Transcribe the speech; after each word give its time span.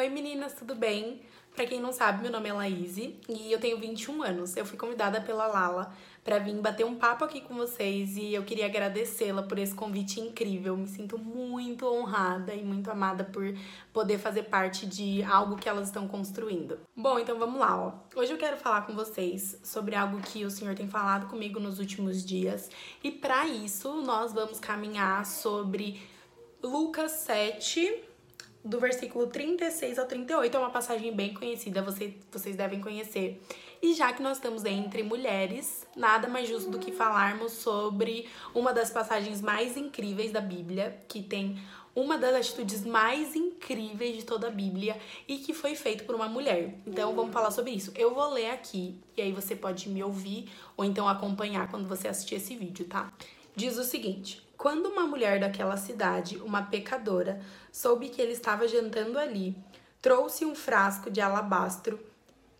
Oi 0.00 0.08
meninas, 0.08 0.54
tudo 0.54 0.74
bem? 0.74 1.20
Pra 1.54 1.66
quem 1.66 1.78
não 1.78 1.92
sabe, 1.92 2.22
meu 2.22 2.32
nome 2.32 2.48
é 2.48 2.54
Laís 2.54 2.96
e 2.96 3.20
eu 3.50 3.60
tenho 3.60 3.78
21 3.78 4.22
anos. 4.22 4.56
Eu 4.56 4.64
fui 4.64 4.78
convidada 4.78 5.20
pela 5.20 5.46
Lala 5.46 5.94
para 6.24 6.38
vir 6.38 6.54
bater 6.54 6.86
um 6.86 6.94
papo 6.94 7.22
aqui 7.22 7.42
com 7.42 7.54
vocês 7.54 8.16
e 8.16 8.32
eu 8.32 8.42
queria 8.42 8.64
agradecê-la 8.64 9.42
por 9.42 9.58
esse 9.58 9.74
convite 9.74 10.18
incrível. 10.18 10.74
Me 10.74 10.88
sinto 10.88 11.18
muito 11.18 11.84
honrada 11.86 12.54
e 12.54 12.64
muito 12.64 12.90
amada 12.90 13.24
por 13.24 13.44
poder 13.92 14.16
fazer 14.16 14.44
parte 14.44 14.86
de 14.86 15.22
algo 15.22 15.56
que 15.56 15.68
elas 15.68 15.88
estão 15.88 16.08
construindo. 16.08 16.78
Bom, 16.96 17.18
então 17.18 17.38
vamos 17.38 17.60
lá, 17.60 17.78
ó. 17.78 18.18
Hoje 18.18 18.32
eu 18.32 18.38
quero 18.38 18.56
falar 18.56 18.86
com 18.86 18.94
vocês 18.94 19.60
sobre 19.62 19.94
algo 19.94 20.18
que 20.22 20.46
o 20.46 20.50
Senhor 20.50 20.74
tem 20.74 20.88
falado 20.88 21.28
comigo 21.28 21.60
nos 21.60 21.78
últimos 21.78 22.24
dias 22.24 22.70
e 23.04 23.10
para 23.10 23.46
isso 23.46 24.00
nós 24.00 24.32
vamos 24.32 24.58
caminhar 24.58 25.26
sobre 25.26 26.00
Lucas 26.62 27.10
7 27.12 28.08
do 28.64 28.78
versículo 28.78 29.26
36 29.26 29.98
ao 29.98 30.06
38. 30.06 30.56
É 30.56 30.60
uma 30.60 30.70
passagem 30.70 31.14
bem 31.14 31.34
conhecida, 31.34 31.82
você, 31.82 32.14
vocês 32.30 32.56
devem 32.56 32.80
conhecer. 32.80 33.40
E 33.82 33.94
já 33.94 34.12
que 34.12 34.22
nós 34.22 34.36
estamos 34.36 34.64
entre 34.64 35.02
mulheres, 35.02 35.86
nada 35.96 36.28
mais 36.28 36.48
justo 36.48 36.70
do 36.70 36.78
que 36.78 36.92
falarmos 36.92 37.52
sobre 37.52 38.28
uma 38.54 38.72
das 38.72 38.90
passagens 38.90 39.40
mais 39.40 39.76
incríveis 39.76 40.30
da 40.32 40.40
Bíblia, 40.40 40.98
que 41.08 41.22
tem 41.22 41.58
uma 41.94 42.16
das 42.18 42.34
atitudes 42.34 42.84
mais 42.84 43.34
incríveis 43.34 44.16
de 44.16 44.24
toda 44.24 44.48
a 44.48 44.50
Bíblia 44.50 44.96
e 45.26 45.38
que 45.38 45.52
foi 45.52 45.74
feito 45.74 46.04
por 46.04 46.14
uma 46.14 46.28
mulher. 46.28 46.74
Então 46.86 47.14
vamos 47.14 47.32
falar 47.32 47.50
sobre 47.50 47.72
isso. 47.72 47.92
Eu 47.96 48.14
vou 48.14 48.30
ler 48.32 48.50
aqui 48.50 48.94
e 49.16 49.22
aí 49.22 49.32
você 49.32 49.56
pode 49.56 49.88
me 49.88 50.02
ouvir 50.02 50.48
ou 50.76 50.84
então 50.84 51.08
acompanhar 51.08 51.68
quando 51.70 51.88
você 51.88 52.08
assistir 52.08 52.36
esse 52.36 52.54
vídeo, 52.54 52.86
tá? 52.86 53.12
Diz 53.56 53.76
o 53.76 53.84
seguinte: 53.84 54.42
quando 54.60 54.90
uma 54.90 55.06
mulher 55.06 55.40
daquela 55.40 55.78
cidade, 55.78 56.36
uma 56.36 56.60
pecadora, 56.60 57.40
soube 57.72 58.10
que 58.10 58.20
ele 58.20 58.32
estava 58.32 58.68
jantando 58.68 59.18
ali, 59.18 59.56
trouxe 60.02 60.44
um 60.44 60.54
frasco 60.54 61.10
de 61.10 61.18
alabastro 61.18 61.98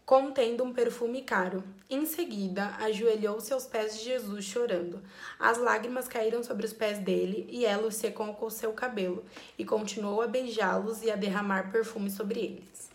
contendo 0.06 0.64
um 0.64 0.72
perfume 0.72 1.20
caro. 1.20 1.62
Em 1.90 2.06
seguida, 2.06 2.74
ajoelhou-se 2.80 3.52
aos 3.52 3.66
pés 3.66 3.98
de 3.98 4.06
Jesus, 4.06 4.46
chorando. 4.46 5.02
As 5.38 5.58
lágrimas 5.58 6.08
caíram 6.08 6.42
sobre 6.42 6.64
os 6.64 6.72
pés 6.72 6.98
dele 6.98 7.46
e 7.50 7.66
ela 7.66 7.88
os 7.88 7.96
secou 7.96 8.32
com 8.32 8.48
seu 8.48 8.72
cabelo, 8.72 9.22
e 9.58 9.64
continuou 9.66 10.22
a 10.22 10.26
beijá-los 10.26 11.02
e 11.02 11.10
a 11.10 11.16
derramar 11.16 11.70
perfume 11.70 12.10
sobre 12.10 12.40
eles. 12.40 12.90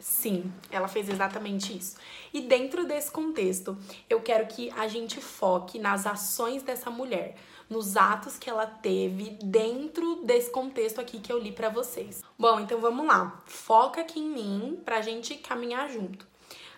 Sim, 0.00 0.50
ela 0.70 0.88
fez 0.88 1.08
exatamente 1.08 1.76
isso. 1.76 1.96
E 2.32 2.40
dentro 2.40 2.84
desse 2.84 3.10
contexto, 3.10 3.78
eu 4.08 4.20
quero 4.20 4.46
que 4.46 4.70
a 4.70 4.88
gente 4.88 5.20
foque 5.20 5.78
nas 5.78 6.06
ações 6.06 6.62
dessa 6.62 6.90
mulher, 6.90 7.36
nos 7.70 7.96
atos 7.96 8.36
que 8.36 8.50
ela 8.50 8.66
teve 8.66 9.38
dentro 9.42 10.16
desse 10.24 10.50
contexto 10.50 11.00
aqui 11.00 11.20
que 11.20 11.32
eu 11.32 11.38
li 11.38 11.52
para 11.52 11.68
vocês. 11.68 12.22
Bom, 12.36 12.58
então 12.58 12.80
vamos 12.80 13.06
lá. 13.06 13.40
Foca 13.46 14.00
aqui 14.00 14.18
em 14.18 14.28
mim 14.28 14.82
pra 14.84 15.00
gente 15.00 15.36
caminhar 15.36 15.88
junto. 15.88 16.29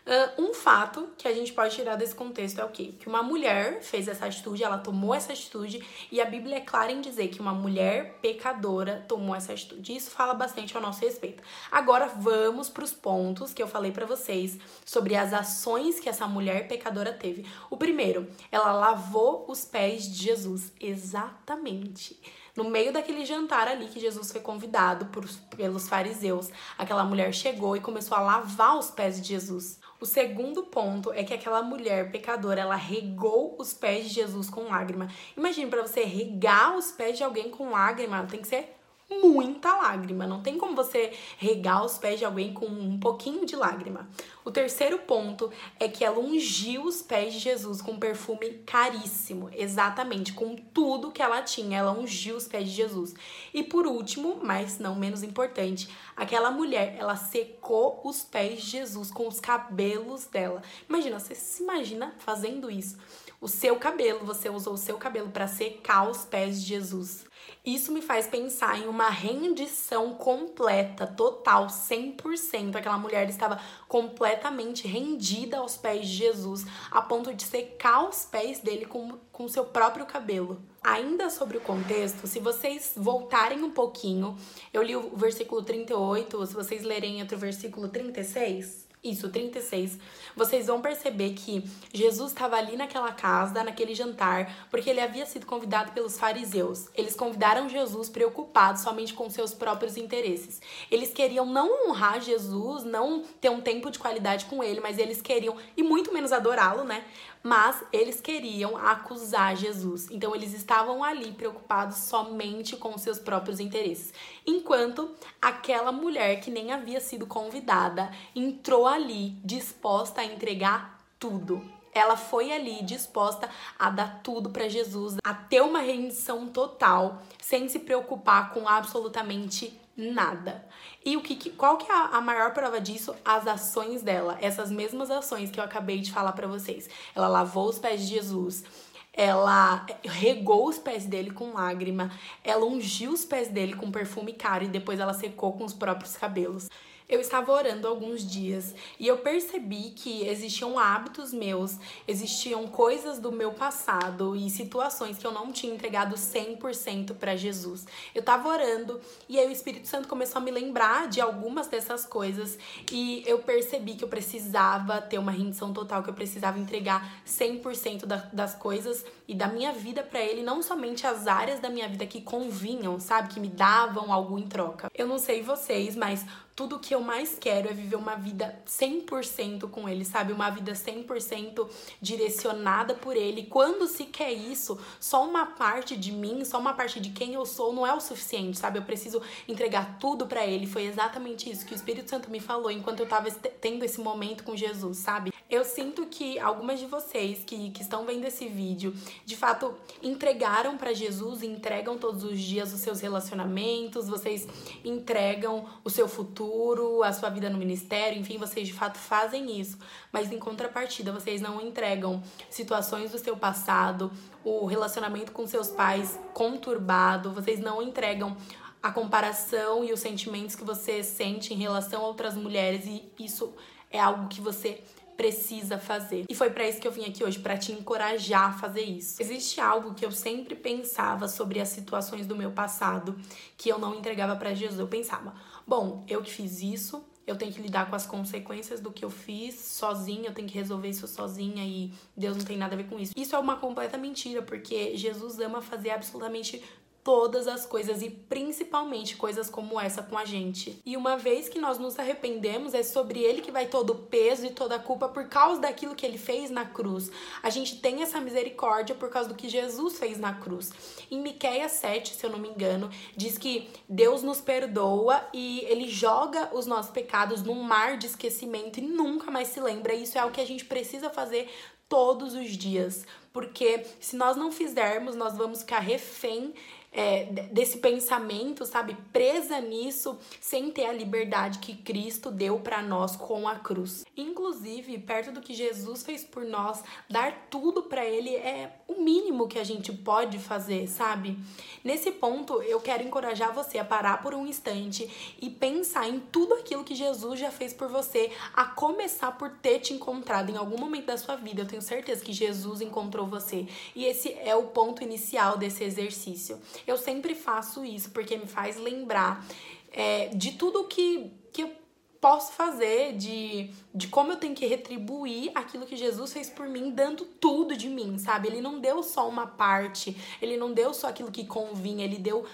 Uh, 0.04 0.42
um 0.48 0.52
fato 0.52 1.10
que 1.16 1.28
a 1.28 1.32
gente 1.32 1.52
pode 1.52 1.76
tirar 1.76 1.94
desse 1.94 2.14
contexto 2.14 2.60
é 2.60 2.64
o 2.64 2.68
quê? 2.68 2.92
Que 2.98 3.06
uma 3.08 3.22
mulher 3.22 3.80
fez 3.82 4.08
essa 4.08 4.26
atitude, 4.26 4.64
ela 4.64 4.76
tomou 4.76 5.14
essa 5.14 5.32
atitude, 5.32 5.80
e 6.10 6.20
a 6.20 6.24
Bíblia 6.24 6.56
é 6.56 6.60
clara 6.60 6.90
em 6.90 7.00
dizer 7.00 7.28
que 7.28 7.40
uma 7.40 7.54
mulher 7.54 8.18
pecadora 8.20 9.04
tomou 9.06 9.34
essa 9.34 9.52
atitude. 9.52 9.94
Isso 9.94 10.10
fala 10.10 10.34
bastante 10.34 10.76
ao 10.76 10.82
nosso 10.82 11.00
respeito. 11.02 11.42
Agora 11.70 12.06
vamos 12.06 12.68
para 12.68 12.82
os 12.82 12.92
pontos 12.92 13.54
que 13.54 13.62
eu 13.62 13.68
falei 13.68 13.92
para 13.92 14.04
vocês 14.04 14.58
sobre 14.84 15.14
as 15.14 15.32
ações 15.32 16.00
que 16.00 16.08
essa 16.08 16.26
mulher 16.26 16.66
pecadora 16.66 17.12
teve. 17.12 17.46
O 17.70 17.76
primeiro, 17.76 18.28
ela 18.50 18.72
lavou 18.72 19.44
os 19.48 19.64
pés 19.64 20.04
de 20.04 20.24
Jesus. 20.24 20.72
Exatamente. 20.80 22.20
No 22.54 22.64
meio 22.64 22.92
daquele 22.92 23.24
jantar 23.24 23.66
ali 23.66 23.86
que 23.86 23.98
Jesus 23.98 24.30
foi 24.30 24.40
convidado 24.40 25.06
por, 25.06 25.26
pelos 25.56 25.88
fariseus, 25.88 26.50
aquela 26.76 27.02
mulher 27.02 27.32
chegou 27.32 27.74
e 27.74 27.80
começou 27.80 28.16
a 28.16 28.20
lavar 28.20 28.78
os 28.78 28.90
pés 28.90 29.20
de 29.20 29.28
Jesus. 29.28 29.80
O 29.98 30.04
segundo 30.04 30.64
ponto 30.64 31.10
é 31.12 31.24
que 31.24 31.32
aquela 31.32 31.62
mulher 31.62 32.10
pecadora, 32.10 32.60
ela 32.60 32.76
regou 32.76 33.56
os 33.58 33.72
pés 33.72 34.08
de 34.08 34.14
Jesus 34.14 34.50
com 34.50 34.68
lágrima. 34.68 35.08
Imagine 35.34 35.70
para 35.70 35.80
você 35.80 36.04
regar 36.04 36.76
os 36.76 36.92
pés 36.92 37.16
de 37.16 37.24
alguém 37.24 37.50
com 37.50 37.70
lágrima, 37.70 38.26
tem 38.26 38.42
que 38.42 38.48
ser 38.48 38.76
muita 39.20 39.74
lágrima. 39.76 40.26
Não 40.26 40.42
tem 40.42 40.56
como 40.56 40.74
você 40.74 41.12
regar 41.38 41.84
os 41.84 41.98
pés 41.98 42.18
de 42.18 42.24
alguém 42.24 42.52
com 42.52 42.66
um 42.66 42.98
pouquinho 42.98 43.44
de 43.44 43.56
lágrima. 43.56 44.08
O 44.44 44.50
terceiro 44.50 44.98
ponto 44.98 45.50
é 45.78 45.88
que 45.88 46.04
ela 46.04 46.18
ungiu 46.18 46.84
os 46.84 47.02
pés 47.02 47.34
de 47.34 47.38
Jesus 47.38 47.80
com 47.80 47.92
um 47.92 47.98
perfume 47.98 48.50
caríssimo, 48.66 49.48
exatamente 49.52 50.32
com 50.32 50.56
tudo 50.56 51.12
que 51.12 51.22
ela 51.22 51.42
tinha. 51.42 51.78
Ela 51.78 51.92
ungiu 51.92 52.36
os 52.36 52.48
pés 52.48 52.68
de 52.68 52.74
Jesus. 52.74 53.14
E 53.54 53.62
por 53.62 53.86
último, 53.86 54.40
mas 54.42 54.78
não 54.78 54.96
menos 54.96 55.22
importante, 55.22 55.88
aquela 56.16 56.50
mulher, 56.50 56.96
ela 56.98 57.16
secou 57.16 58.00
os 58.04 58.22
pés 58.22 58.62
de 58.62 58.70
Jesus 58.70 59.10
com 59.10 59.28
os 59.28 59.38
cabelos 59.38 60.26
dela. 60.26 60.62
Imagina, 60.88 61.18
você 61.18 61.34
se 61.34 61.62
imagina 61.62 62.14
fazendo 62.18 62.70
isso? 62.70 62.96
O 63.42 63.48
seu 63.48 63.74
cabelo, 63.74 64.24
você 64.24 64.48
usou 64.48 64.74
o 64.74 64.78
seu 64.78 64.96
cabelo 64.96 65.28
para 65.28 65.48
secar 65.48 66.08
os 66.08 66.24
pés 66.24 66.62
de 66.62 66.68
Jesus. 66.68 67.24
Isso 67.66 67.90
me 67.90 68.00
faz 68.00 68.28
pensar 68.28 68.78
em 68.78 68.86
uma 68.86 69.08
rendição 69.08 70.14
completa, 70.14 71.08
total, 71.08 71.66
100%. 71.66 72.76
Aquela 72.76 72.96
mulher 72.96 73.28
estava 73.28 73.60
completamente 73.88 74.86
rendida 74.86 75.58
aos 75.58 75.76
pés 75.76 76.06
de 76.06 76.18
Jesus, 76.18 76.64
a 76.88 77.02
ponto 77.02 77.34
de 77.34 77.42
secar 77.42 78.08
os 78.08 78.24
pés 78.24 78.60
dele 78.60 78.86
com 78.86 79.18
com 79.32 79.48
seu 79.48 79.64
próprio 79.64 80.06
cabelo. 80.06 80.62
Ainda 80.80 81.28
sobre 81.28 81.56
o 81.56 81.60
contexto, 81.60 82.28
se 82.28 82.38
vocês 82.38 82.92
voltarem 82.96 83.64
um 83.64 83.72
pouquinho, 83.72 84.36
eu 84.72 84.84
li 84.84 84.94
o 84.94 85.16
versículo 85.16 85.64
38, 85.64 86.46
se 86.46 86.54
vocês 86.54 86.84
lerem 86.84 87.18
entre 87.18 87.34
o 87.34 87.38
versículo 87.40 87.88
36, 87.88 88.91
isso, 89.04 89.28
36, 89.28 89.98
vocês 90.36 90.68
vão 90.68 90.80
perceber 90.80 91.30
que 91.30 91.64
Jesus 91.92 92.30
estava 92.30 92.56
ali 92.56 92.76
naquela 92.76 93.10
casa, 93.10 93.64
naquele 93.64 93.96
jantar, 93.96 94.68
porque 94.70 94.88
ele 94.88 95.00
havia 95.00 95.26
sido 95.26 95.44
convidado 95.44 95.90
pelos 95.90 96.16
fariseus. 96.16 96.86
Eles 96.94 97.16
convidaram 97.16 97.68
Jesus 97.68 98.08
preocupados 98.08 98.82
somente 98.82 99.12
com 99.12 99.28
seus 99.28 99.52
próprios 99.52 99.96
interesses. 99.96 100.60
Eles 100.88 101.12
queriam 101.12 101.44
não 101.44 101.88
honrar 101.88 102.20
Jesus, 102.20 102.84
não 102.84 103.24
ter 103.40 103.50
um 103.50 103.60
tempo 103.60 103.90
de 103.90 103.98
qualidade 103.98 104.44
com 104.44 104.62
ele, 104.62 104.80
mas 104.80 104.98
eles 104.98 105.20
queriam, 105.20 105.56
e 105.76 105.82
muito 105.82 106.12
menos 106.12 106.30
adorá-lo, 106.30 106.84
né? 106.84 107.04
Mas 107.42 107.82
eles 107.92 108.20
queriam 108.20 108.76
acusar 108.76 109.56
Jesus. 109.56 110.08
Então 110.10 110.34
eles 110.34 110.54
estavam 110.54 111.02
ali 111.02 111.32
preocupados 111.32 111.96
somente 111.96 112.76
com 112.76 112.96
seus 112.96 113.18
próprios 113.18 113.58
interesses. 113.58 114.14
Enquanto 114.46 115.10
aquela 115.40 115.90
mulher 115.90 116.40
que 116.40 116.50
nem 116.50 116.72
havia 116.72 117.00
sido 117.00 117.26
convidada 117.26 118.10
entrou 118.34 118.86
ali 118.86 119.30
disposta 119.44 120.20
a 120.20 120.24
entregar 120.24 121.00
tudo. 121.18 121.62
Ela 121.94 122.16
foi 122.16 122.50
ali 122.50 122.82
disposta 122.82 123.50
a 123.78 123.90
dar 123.90 124.22
tudo 124.22 124.48
para 124.48 124.68
Jesus, 124.68 125.18
a 125.22 125.34
ter 125.34 125.60
uma 125.60 125.80
rendição 125.80 126.46
total, 126.48 127.22
sem 127.38 127.68
se 127.68 127.80
preocupar 127.80 128.54
com 128.54 128.66
absolutamente 128.66 129.78
nada. 129.96 130.66
E 131.04 131.16
o 131.16 131.22
que, 131.22 131.50
qual 131.50 131.76
que 131.76 131.90
é 131.90 131.94
a 131.94 132.20
maior 132.20 132.52
prova 132.52 132.80
disso? 132.80 133.14
As 133.24 133.46
ações 133.46 134.02
dela, 134.02 134.38
essas 134.40 134.70
mesmas 134.70 135.10
ações 135.10 135.50
que 135.50 135.60
eu 135.60 135.64
acabei 135.64 136.00
de 136.00 136.12
falar 136.12 136.32
para 136.32 136.46
vocês. 136.46 136.88
Ela 137.14 137.28
lavou 137.28 137.68
os 137.68 137.78
pés 137.78 138.00
de 138.00 138.14
Jesus, 138.14 138.64
ela 139.12 139.84
regou 140.04 140.68
os 140.68 140.78
pés 140.78 141.04
dele 141.04 141.30
com 141.30 141.52
lágrima, 141.52 142.10
ela 142.42 142.64
ungiu 142.64 143.12
os 143.12 143.24
pés 143.24 143.48
dele 143.48 143.74
com 143.74 143.90
perfume 143.90 144.32
caro 144.32 144.64
e 144.64 144.68
depois 144.68 144.98
ela 144.98 145.12
secou 145.12 145.52
com 145.52 145.64
os 145.64 145.74
próprios 145.74 146.16
cabelos. 146.16 146.68
Eu 147.12 147.20
estava 147.20 147.52
orando 147.52 147.86
alguns 147.86 148.26
dias 148.26 148.74
e 148.98 149.06
eu 149.06 149.18
percebi 149.18 149.90
que 149.90 150.26
existiam 150.26 150.78
hábitos 150.78 151.30
meus, 151.30 151.76
existiam 152.08 152.66
coisas 152.66 153.18
do 153.18 153.30
meu 153.30 153.52
passado 153.52 154.34
e 154.34 154.48
situações 154.48 155.18
que 155.18 155.26
eu 155.26 155.30
não 155.30 155.52
tinha 155.52 155.74
entregado 155.74 156.14
100% 156.14 157.14
para 157.16 157.36
Jesus. 157.36 157.86
Eu 158.14 158.20
estava 158.20 158.48
orando 158.48 158.98
e 159.28 159.38
aí 159.38 159.46
o 159.46 159.52
Espírito 159.52 159.88
Santo 159.88 160.08
começou 160.08 160.40
a 160.40 160.42
me 160.42 160.50
lembrar 160.50 161.06
de 161.06 161.20
algumas 161.20 161.66
dessas 161.66 162.06
coisas 162.06 162.58
e 162.90 163.22
eu 163.26 163.40
percebi 163.40 163.94
que 163.94 164.04
eu 164.04 164.08
precisava 164.08 164.98
ter 165.02 165.18
uma 165.18 165.32
rendição 165.32 165.70
total, 165.70 166.02
que 166.02 166.08
eu 166.08 166.14
precisava 166.14 166.58
entregar 166.58 167.22
100% 167.26 168.06
da, 168.06 168.16
das 168.32 168.54
coisas 168.54 169.04
e 169.28 169.34
da 169.34 169.48
minha 169.48 169.72
vida 169.72 170.02
para 170.02 170.20
ele, 170.20 170.42
não 170.42 170.62
somente 170.62 171.06
as 171.06 171.26
áreas 171.26 171.60
da 171.60 171.68
minha 171.68 171.88
vida 171.90 172.06
que 172.06 172.22
convinham, 172.22 172.98
sabe, 172.98 173.34
que 173.34 173.38
me 173.38 173.48
davam 173.48 174.10
algo 174.10 174.38
em 174.38 174.48
troca. 174.48 174.90
Eu 174.94 175.06
não 175.06 175.18
sei 175.18 175.42
vocês, 175.42 175.94
mas 175.94 176.24
tudo 176.54 176.78
que 176.78 176.94
eu 176.94 177.00
mais 177.00 177.36
quero 177.38 177.68
é 177.68 177.72
viver 177.72 177.96
uma 177.96 178.14
vida 178.14 178.60
100% 178.66 179.70
com 179.70 179.88
ele, 179.88 180.04
sabe? 180.04 180.32
Uma 180.32 180.50
vida 180.50 180.72
100% 180.72 181.68
direcionada 182.00 182.94
por 182.94 183.16
ele. 183.16 183.44
Quando 183.44 183.86
se 183.86 184.04
quer 184.04 184.32
isso, 184.32 184.78
só 185.00 185.26
uma 185.26 185.46
parte 185.46 185.96
de 185.96 186.12
mim, 186.12 186.44
só 186.44 186.58
uma 186.58 186.74
parte 186.74 187.00
de 187.00 187.10
quem 187.10 187.34
eu 187.34 187.46
sou 187.46 187.72
não 187.72 187.86
é 187.86 187.94
o 187.94 188.00
suficiente, 188.00 188.58
sabe? 188.58 188.78
Eu 188.78 188.82
preciso 188.82 189.22
entregar 189.48 189.98
tudo 189.98 190.26
para 190.26 190.46
ele. 190.46 190.66
Foi 190.66 190.84
exatamente 190.84 191.50
isso 191.50 191.64
que 191.64 191.72
o 191.72 191.76
Espírito 191.76 192.10
Santo 192.10 192.30
me 192.30 192.40
falou 192.40 192.70
enquanto 192.70 193.00
eu 193.00 193.06
tava 193.08 193.30
tendo 193.30 193.84
esse 193.84 194.00
momento 194.00 194.44
com 194.44 194.56
Jesus, 194.56 194.98
sabe? 194.98 195.32
Eu 195.48 195.66
sinto 195.66 196.06
que 196.06 196.38
algumas 196.38 196.80
de 196.80 196.86
vocês 196.86 197.44
que, 197.44 197.70
que 197.70 197.82
estão 197.82 198.06
vendo 198.06 198.24
esse 198.24 198.48
vídeo, 198.48 198.94
de 199.24 199.36
fato, 199.36 199.74
entregaram 200.02 200.78
para 200.78 200.94
Jesus, 200.94 201.42
entregam 201.42 201.98
todos 201.98 202.24
os 202.24 202.40
dias 202.40 202.72
os 202.72 202.80
seus 202.80 203.00
relacionamentos, 203.00 204.08
vocês 204.08 204.48
entregam 204.82 205.66
o 205.84 205.90
seu 205.90 206.08
futuro, 206.08 206.41
vivendo 206.42 207.02
a 207.02 207.12
sua 207.12 207.28
vida 207.30 207.48
no 207.48 207.58
ministério, 207.58 208.18
enfim, 208.18 208.38
vocês 208.38 208.66
de 208.66 208.74
fato 208.74 208.98
fazem 208.98 209.60
isso, 209.60 209.78
mas 210.12 210.32
em 210.32 210.38
contrapartida, 210.38 211.12
vocês 211.12 211.40
não 211.40 211.60
entregam 211.60 212.22
situações 212.50 213.10
do 213.10 213.18
seu 213.18 213.36
passado, 213.36 214.10
o 214.44 214.66
relacionamento 214.66 215.32
com 215.32 215.46
seus 215.46 215.68
pais 215.68 216.18
conturbado, 216.32 217.32
vocês 217.32 217.60
não 217.60 217.82
entregam 217.82 218.36
a 218.82 218.90
comparação 218.90 219.84
e 219.84 219.92
os 219.92 220.00
sentimentos 220.00 220.56
que 220.56 220.64
você 220.64 221.02
sente 221.02 221.54
em 221.54 221.56
relação 221.56 222.02
a 222.02 222.06
outras 222.06 222.34
mulheres 222.34 222.84
e 222.86 223.04
isso 223.18 223.54
é 223.90 224.00
algo 224.00 224.28
que 224.28 224.40
você 224.40 224.82
precisa 225.16 225.78
fazer. 225.78 226.24
E 226.28 226.34
foi 226.34 226.50
para 226.50 226.66
isso 226.66 226.80
que 226.80 226.88
eu 226.88 226.90
vim 226.90 227.04
aqui 227.04 227.22
hoje, 227.22 227.38
para 227.38 227.56
te 227.56 227.70
encorajar 227.70 228.50
a 228.50 228.52
fazer 228.54 228.82
isso. 228.82 229.22
Existe 229.22 229.60
algo 229.60 229.94
que 229.94 230.04
eu 230.04 230.10
sempre 230.10 230.56
pensava 230.56 231.28
sobre 231.28 231.60
as 231.60 231.68
situações 231.68 232.26
do 232.26 232.34
meu 232.34 232.50
passado 232.50 233.16
que 233.56 233.68
eu 233.68 233.78
não 233.78 233.94
entregava 233.94 234.34
para 234.34 234.54
Jesus. 234.54 234.80
Eu 234.80 234.88
pensava, 234.88 235.34
bom, 235.66 236.04
eu 236.08 236.22
que 236.22 236.30
fiz 236.30 236.62
isso, 236.62 237.04
eu 237.26 237.36
tenho 237.36 237.52
que 237.52 237.60
lidar 237.62 237.88
com 237.88 237.94
as 237.94 238.06
consequências 238.06 238.80
do 238.80 238.90
que 238.90 239.04
eu 239.04 239.10
fiz 239.10 239.54
sozinha, 239.54 240.28
eu 240.28 240.34
tenho 240.34 240.48
que 240.48 240.54
resolver 240.54 240.88
isso 240.88 241.06
sozinha 241.06 241.64
e 241.64 241.92
Deus 242.16 242.36
não 242.36 242.44
tem 242.44 242.56
nada 242.56 242.74
a 242.74 242.76
ver 242.76 242.88
com 242.88 242.98
isso. 242.98 243.12
Isso 243.16 243.36
é 243.36 243.38
uma 243.38 243.56
completa 243.56 243.96
mentira, 243.96 244.42
porque 244.42 244.96
Jesus 244.96 245.38
ama 245.38 245.62
fazer 245.62 245.90
absolutamente 245.90 246.62
todas 247.04 247.48
as 247.48 247.66
coisas 247.66 248.00
e 248.02 248.08
principalmente 248.08 249.16
coisas 249.16 249.50
como 249.50 249.80
essa 249.80 250.02
com 250.02 250.16
a 250.16 250.24
gente. 250.24 250.80
E 250.86 250.96
uma 250.96 251.16
vez 251.16 251.48
que 251.48 251.58
nós 251.58 251.78
nos 251.78 251.98
arrependemos, 251.98 252.74
é 252.74 252.82
sobre 252.82 253.20
ele 253.20 253.42
que 253.42 253.50
vai 253.50 253.66
todo 253.66 253.90
o 253.90 253.98
peso 253.98 254.46
e 254.46 254.50
toda 254.50 254.76
a 254.76 254.78
culpa 254.78 255.08
por 255.08 255.28
causa 255.28 255.60
daquilo 255.60 255.94
que 255.94 256.06
ele 256.06 256.18
fez 256.18 256.50
na 256.50 256.64
cruz. 256.64 257.10
A 257.42 257.50
gente 257.50 257.80
tem 257.80 258.02
essa 258.02 258.20
misericórdia 258.20 258.94
por 258.94 259.10
causa 259.10 259.28
do 259.28 259.34
que 259.34 259.48
Jesus 259.48 259.98
fez 259.98 260.18
na 260.18 260.34
cruz. 260.34 260.70
Em 261.10 261.20
Miqueias 261.20 261.72
7, 261.72 262.14
se 262.14 262.24
eu 262.24 262.30
não 262.30 262.38
me 262.38 262.48
engano, 262.48 262.88
diz 263.16 263.36
que 263.36 263.68
Deus 263.88 264.22
nos 264.22 264.40
perdoa 264.40 265.26
e 265.32 265.60
ele 265.68 265.88
joga 265.88 266.50
os 266.52 266.66
nossos 266.66 266.92
pecados 266.92 267.42
num 267.42 267.62
mar 267.62 267.96
de 267.96 268.06
esquecimento 268.06 268.78
e 268.78 268.82
nunca 268.82 269.30
mais 269.30 269.48
se 269.48 269.60
lembra. 269.60 269.94
Isso 269.94 270.18
é 270.18 270.24
o 270.24 270.30
que 270.30 270.40
a 270.40 270.46
gente 270.46 270.64
precisa 270.64 271.10
fazer 271.10 271.48
todos 271.92 272.34
os 272.34 272.56
dias, 272.56 273.04
porque 273.32 273.84
se 274.00 274.16
nós 274.16 274.36
não 274.36 274.52
fizermos, 274.52 275.14
nós 275.14 275.36
vamos 275.36 275.60
ficar 275.60 275.80
refém 275.80 276.54
é, 276.92 277.24
desse 277.50 277.78
pensamento, 277.78 278.66
sabe? 278.66 278.96
Presa 279.12 279.60
nisso, 279.60 280.18
sem 280.40 280.70
ter 280.70 280.84
a 280.84 280.92
liberdade 280.92 281.58
que 281.58 281.74
Cristo 281.74 282.30
deu 282.30 282.60
para 282.60 282.82
nós 282.82 283.16
com 283.16 283.48
a 283.48 283.56
cruz. 283.56 284.04
Inclusive, 284.14 284.98
perto 284.98 285.32
do 285.32 285.40
que 285.40 285.54
Jesus 285.54 286.02
fez 286.02 286.22
por 286.22 286.44
nós, 286.44 286.84
dar 287.08 287.46
tudo 287.50 287.84
para 287.84 288.04
Ele 288.04 288.36
é 288.36 288.76
o 288.86 289.00
mínimo 289.00 289.48
que 289.48 289.58
a 289.58 289.64
gente 289.64 289.90
pode 289.90 290.38
fazer, 290.38 290.86
sabe? 290.86 291.38
Nesse 291.82 292.12
ponto, 292.12 292.62
eu 292.62 292.78
quero 292.80 293.02
encorajar 293.02 293.54
você 293.54 293.78
a 293.78 293.84
parar 293.84 294.20
por 294.22 294.34
um 294.34 294.46
instante 294.46 295.08
e 295.40 295.48
pensar 295.48 296.06
em 296.08 296.20
tudo 296.20 296.54
aquilo 296.54 296.84
que 296.84 296.94
Jesus 296.94 297.40
já 297.40 297.50
fez 297.50 297.72
por 297.72 297.88
você, 297.88 298.30
a 298.52 298.66
começar 298.66 299.32
por 299.32 299.50
ter 299.50 299.78
te 299.78 299.94
encontrado 299.94 300.50
em 300.50 300.56
algum 300.56 300.78
momento 300.78 301.06
da 301.06 301.16
sua 301.16 301.36
vida. 301.36 301.62
Eu 301.62 301.66
tenho 301.66 301.80
certeza 301.80 302.22
que 302.22 302.32
Jesus 302.32 302.82
encontrou 302.82 303.21
você. 303.26 303.66
E 303.94 304.04
esse 304.04 304.32
é 304.32 304.54
o 304.54 304.64
ponto 304.64 305.02
inicial 305.02 305.56
desse 305.56 305.84
exercício. 305.84 306.60
Eu 306.86 306.96
sempre 306.96 307.34
faço 307.34 307.84
isso 307.84 308.10
porque 308.10 308.36
me 308.36 308.46
faz 308.46 308.76
lembrar 308.76 309.46
é, 309.92 310.28
de 310.28 310.52
tudo 310.52 310.84
que, 310.84 311.30
que 311.52 311.62
eu 311.62 311.82
posso 312.20 312.52
fazer, 312.52 313.16
de, 313.16 313.70
de 313.92 314.06
como 314.06 314.30
eu 314.30 314.36
tenho 314.36 314.54
que 314.54 314.64
retribuir 314.64 315.50
aquilo 315.56 315.84
que 315.84 315.96
Jesus 315.96 316.32
fez 316.32 316.48
por 316.48 316.68
mim, 316.68 316.90
dando 316.90 317.24
tudo 317.24 317.76
de 317.76 317.88
mim, 317.88 318.16
sabe? 318.16 318.46
Ele 318.46 318.60
não 318.60 318.78
deu 318.78 319.02
só 319.02 319.28
uma 319.28 319.46
parte, 319.46 320.16
ele 320.40 320.56
não 320.56 320.72
deu 320.72 320.94
só 320.94 321.08
aquilo 321.08 321.32
que 321.32 321.44
convinha, 321.44 322.04
ele 322.04 322.18
deu 322.18 322.46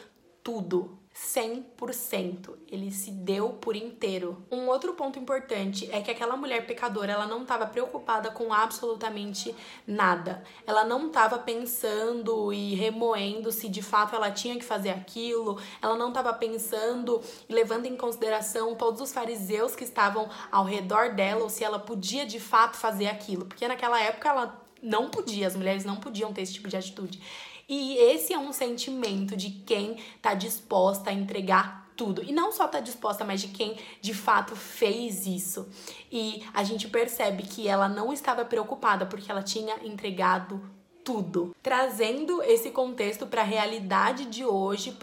tudo. 0.42 0.97
100%. 1.26 2.54
Ele 2.68 2.90
se 2.90 3.10
deu 3.10 3.50
por 3.50 3.74
inteiro. 3.74 4.44
Um 4.50 4.68
outro 4.68 4.94
ponto 4.94 5.18
importante 5.18 5.88
é 5.92 6.00
que 6.00 6.10
aquela 6.10 6.36
mulher 6.36 6.66
pecadora, 6.66 7.12
ela 7.12 7.26
não 7.26 7.42
estava 7.42 7.66
preocupada 7.66 8.30
com 8.30 8.52
absolutamente 8.52 9.54
nada. 9.86 10.42
Ela 10.66 10.84
não 10.84 11.08
estava 11.08 11.38
pensando 11.38 12.52
e 12.52 12.74
remoendo 12.74 13.50
se 13.50 13.68
de 13.68 13.82
fato 13.82 14.14
ela 14.14 14.30
tinha 14.30 14.56
que 14.56 14.64
fazer 14.64 14.90
aquilo. 14.90 15.60
Ela 15.82 15.96
não 15.96 16.08
estava 16.08 16.32
pensando 16.32 17.20
e 17.48 17.52
levando 17.52 17.86
em 17.86 17.96
consideração 17.96 18.74
todos 18.74 19.00
os 19.00 19.12
fariseus 19.12 19.74
que 19.74 19.84
estavam 19.84 20.28
ao 20.52 20.64
redor 20.64 21.14
dela 21.14 21.42
ou 21.42 21.50
se 21.50 21.64
ela 21.64 21.78
podia 21.78 22.24
de 22.24 22.38
fato 22.38 22.76
fazer 22.76 23.06
aquilo, 23.06 23.46
porque 23.46 23.66
naquela 23.66 24.00
época 24.00 24.28
ela 24.28 24.62
não 24.82 25.10
podia, 25.10 25.46
as 25.46 25.56
mulheres 25.56 25.84
não 25.84 25.96
podiam 25.96 26.32
ter 26.32 26.42
esse 26.42 26.54
tipo 26.54 26.68
de 26.68 26.76
atitude. 26.76 27.20
E 27.68 27.96
esse 27.98 28.32
é 28.32 28.38
um 28.38 28.52
sentimento 28.52 29.36
de 29.36 29.50
quem 29.50 29.98
tá 30.22 30.32
disposta 30.34 31.10
a 31.10 31.12
entregar 31.12 31.88
tudo. 31.94 32.22
E 32.24 32.32
não 32.32 32.52
só 32.52 32.66
tá 32.66 32.80
disposta, 32.80 33.24
mas 33.24 33.40
de 33.40 33.48
quem 33.48 33.76
de 34.00 34.14
fato 34.14 34.56
fez 34.56 35.26
isso. 35.26 35.68
E 36.10 36.42
a 36.54 36.62
gente 36.62 36.88
percebe 36.88 37.42
que 37.42 37.68
ela 37.68 37.88
não 37.88 38.12
estava 38.12 38.44
preocupada 38.44 39.04
porque 39.04 39.30
ela 39.30 39.42
tinha 39.42 39.74
entregado 39.84 40.62
tudo, 41.04 41.56
trazendo 41.62 42.42
esse 42.42 42.70
contexto 42.70 43.26
para 43.26 43.40
a 43.40 43.44
realidade 43.44 44.26
de 44.26 44.44
hoje, 44.44 44.96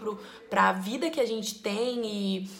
para 0.48 0.68
a 0.68 0.72
vida 0.72 1.10
que 1.10 1.20
a 1.20 1.26
gente 1.26 1.56
tem 1.56 2.06
e 2.06 2.50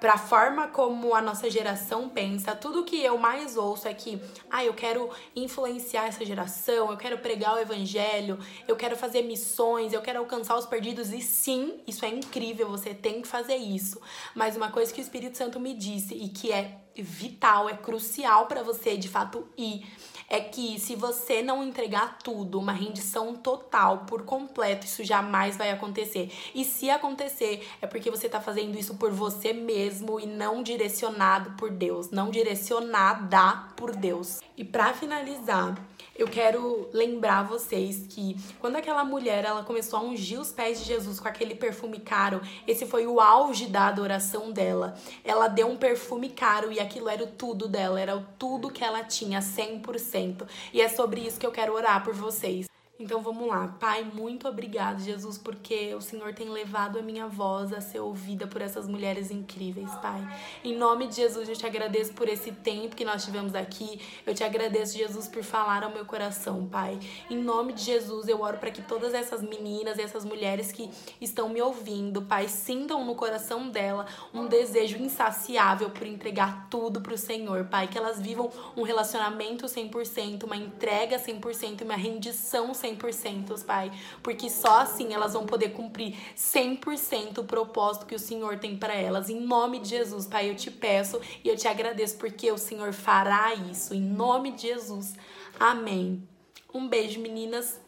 para 0.00 0.14
a 0.14 0.18
forma 0.18 0.68
como 0.68 1.14
a 1.14 1.20
nossa 1.20 1.50
geração 1.50 2.08
pensa, 2.08 2.54
tudo 2.54 2.84
que 2.84 3.02
eu 3.02 3.16
mais 3.18 3.56
ouço 3.56 3.88
é 3.88 3.94
que, 3.94 4.20
ah, 4.50 4.64
eu 4.64 4.74
quero 4.74 5.10
influenciar 5.34 6.06
essa 6.06 6.24
geração, 6.24 6.90
eu 6.90 6.96
quero 6.96 7.18
pregar 7.18 7.54
o 7.54 7.58
evangelho, 7.58 8.38
eu 8.68 8.76
quero 8.76 8.96
fazer 8.96 9.22
missões, 9.22 9.92
eu 9.92 10.02
quero 10.02 10.18
alcançar 10.18 10.56
os 10.56 10.66
perdidos. 10.66 11.12
E 11.12 11.20
sim, 11.20 11.80
isso 11.86 12.04
é 12.04 12.08
incrível, 12.08 12.68
você 12.68 12.94
tem 12.94 13.22
que 13.22 13.28
fazer 13.28 13.56
isso. 13.56 14.00
Mas 14.34 14.56
uma 14.56 14.70
coisa 14.70 14.92
que 14.92 15.00
o 15.00 15.02
Espírito 15.02 15.36
Santo 15.36 15.58
me 15.58 15.74
disse 15.74 16.14
e 16.14 16.28
que 16.28 16.52
é 16.52 16.83
vital, 16.96 17.68
é 17.68 17.76
crucial 17.76 18.46
para 18.46 18.62
você 18.62 18.96
de 18.96 19.08
fato 19.08 19.46
ir 19.56 19.84
é 20.28 20.40
que 20.40 20.78
se 20.78 20.94
você 20.94 21.42
não 21.42 21.62
entregar 21.62 22.18
tudo, 22.18 22.58
uma 22.58 22.72
rendição 22.72 23.34
total, 23.34 23.98
por 23.98 24.22
completo, 24.22 24.86
isso 24.86 25.04
jamais 25.04 25.56
vai 25.56 25.70
acontecer. 25.70 26.32
E 26.54 26.64
se 26.64 26.90
acontecer, 26.90 27.66
é 27.80 27.86
porque 27.86 28.10
você 28.10 28.28
tá 28.28 28.40
fazendo 28.40 28.78
isso 28.78 28.94
por 28.94 29.10
você 29.10 29.52
mesmo 29.52 30.18
e 30.18 30.26
não 30.26 30.62
direcionado 30.62 31.52
por 31.52 31.70
Deus, 31.70 32.10
não 32.10 32.30
direcionada 32.30 33.68
por 33.76 33.94
Deus. 33.94 34.40
E 34.56 34.64
para 34.64 34.94
finalizar, 34.94 35.76
eu 36.16 36.28
quero 36.28 36.88
lembrar 36.92 37.42
vocês 37.42 38.06
que 38.08 38.36
quando 38.60 38.76
aquela 38.76 39.04
mulher 39.04 39.44
ela 39.44 39.64
começou 39.64 39.98
a 39.98 40.02
ungir 40.02 40.40
os 40.40 40.52
pés 40.52 40.78
de 40.78 40.84
Jesus 40.84 41.18
com 41.18 41.26
aquele 41.26 41.56
perfume 41.56 41.98
caro, 41.98 42.40
esse 42.68 42.86
foi 42.86 43.04
o 43.04 43.20
auge 43.20 43.66
da 43.66 43.88
adoração 43.88 44.52
dela. 44.52 44.96
Ela 45.24 45.48
deu 45.48 45.66
um 45.66 45.76
perfume 45.76 46.28
caro 46.28 46.70
e 46.70 46.78
aquilo 46.84 47.08
era 47.08 47.24
o 47.24 47.26
tudo 47.26 47.68
dela, 47.68 48.00
era 48.00 48.16
o 48.16 48.24
tudo 48.38 48.70
que 48.70 48.84
ela 48.84 49.02
tinha, 49.04 49.40
100%. 49.40 50.46
E 50.72 50.80
é 50.80 50.88
sobre 50.88 51.20
isso 51.20 51.38
que 51.38 51.46
eu 51.46 51.52
quero 51.52 51.74
orar 51.74 52.04
por 52.04 52.14
vocês. 52.14 52.66
Então 52.96 53.20
vamos 53.20 53.48
lá. 53.48 53.74
Pai, 53.80 54.04
muito 54.04 54.46
obrigado, 54.46 55.00
Jesus, 55.00 55.36
porque 55.36 55.92
o 55.96 56.00
Senhor 56.00 56.32
tem 56.32 56.48
levado 56.48 56.96
a 56.96 57.02
minha 57.02 57.26
voz 57.26 57.72
a 57.72 57.80
ser 57.80 57.98
ouvida 57.98 58.46
por 58.46 58.62
essas 58.62 58.86
mulheres 58.86 59.32
incríveis, 59.32 59.92
Pai. 59.96 60.24
Em 60.62 60.76
nome 60.76 61.08
de 61.08 61.16
Jesus, 61.16 61.48
eu 61.48 61.56
te 61.56 61.66
agradeço 61.66 62.12
por 62.12 62.28
esse 62.28 62.52
tempo 62.52 62.94
que 62.94 63.04
nós 63.04 63.24
tivemos 63.24 63.52
aqui. 63.52 64.00
Eu 64.24 64.32
te 64.32 64.44
agradeço, 64.44 64.96
Jesus, 64.96 65.26
por 65.26 65.42
falar 65.42 65.82
ao 65.82 65.90
meu 65.90 66.04
coração, 66.04 66.68
Pai. 66.68 67.00
Em 67.28 67.36
nome 67.36 67.72
de 67.72 67.82
Jesus, 67.82 68.28
eu 68.28 68.40
oro 68.40 68.58
para 68.58 68.70
que 68.70 68.80
todas 68.80 69.12
essas 69.12 69.42
meninas 69.42 69.98
e 69.98 70.02
essas 70.02 70.24
mulheres 70.24 70.70
que 70.70 70.88
estão 71.20 71.48
me 71.48 71.60
ouvindo, 71.60 72.22
Pai, 72.22 72.46
sintam 72.46 73.04
no 73.04 73.16
coração 73.16 73.70
dela 73.70 74.06
um 74.32 74.46
desejo 74.46 74.98
insaciável 74.98 75.90
por 75.90 76.06
entregar 76.06 76.68
tudo 76.70 77.00
pro 77.00 77.18
Senhor, 77.18 77.64
Pai. 77.64 77.88
Que 77.88 77.98
elas 77.98 78.20
vivam 78.20 78.48
um 78.76 78.84
relacionamento 78.84 79.66
100%, 79.66 80.44
uma 80.44 80.56
entrega 80.56 81.18
100% 81.18 81.80
e 81.80 81.84
uma 81.84 81.96
rendição 81.96 82.70
100%. 82.70 82.83
100%, 82.84 83.64
Pai, 83.64 83.90
porque 84.22 84.50
só 84.50 84.80
assim 84.80 85.12
elas 85.14 85.32
vão 85.32 85.46
poder 85.46 85.70
cumprir 85.70 86.16
100% 86.36 87.38
o 87.38 87.44
propósito 87.44 88.06
que 88.06 88.14
o 88.14 88.18
Senhor 88.18 88.58
tem 88.58 88.76
para 88.76 88.94
elas. 88.94 89.28
Em 89.30 89.40
nome 89.40 89.80
de 89.80 89.88
Jesus, 89.88 90.26
Pai, 90.26 90.50
eu 90.50 90.54
te 90.54 90.70
peço 90.70 91.20
e 91.42 91.48
eu 91.48 91.56
te 91.56 91.66
agradeço 91.66 92.16
porque 92.16 92.50
o 92.50 92.58
Senhor 92.58 92.92
fará 92.92 93.54
isso. 93.54 93.94
Em 93.94 94.00
nome 94.00 94.52
de 94.52 94.62
Jesus. 94.68 95.14
Amém. 95.58 96.26
Um 96.72 96.88
beijo, 96.88 97.20
meninas. 97.20 97.80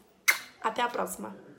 Até 0.61 0.81
a 0.81 0.87
próxima. 0.87 1.46